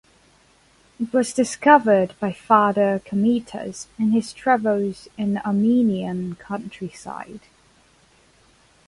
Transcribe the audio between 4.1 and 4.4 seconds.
his